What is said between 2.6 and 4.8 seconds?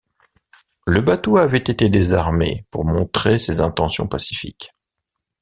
pour montrer ses intentions pacifiques.